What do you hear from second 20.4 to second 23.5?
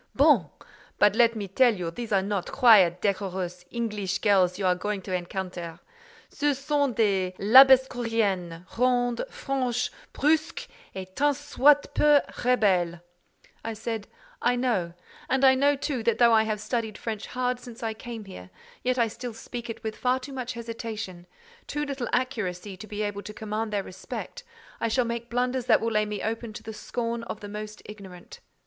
hesitation—too little accuracy to be able to